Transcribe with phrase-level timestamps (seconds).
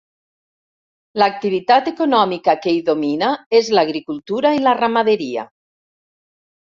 [1.23, 3.29] L'activitat econòmica que hi domina
[3.61, 5.45] és l'agricultura i la ramaderia.